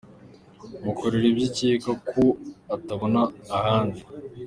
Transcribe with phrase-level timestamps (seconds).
[0.85, 2.23] Mukorere ibyo ukeka ko
[2.75, 3.21] atabona
[3.57, 4.01] ahandi.